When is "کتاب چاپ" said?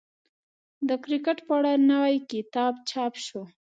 2.31-3.13